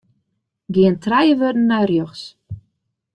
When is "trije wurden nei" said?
1.03-1.85